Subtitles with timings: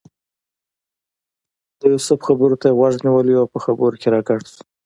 [1.79, 4.61] د یوسف خبرو ته یې غوږ نیولی و او په خبرو کې راګډ شو.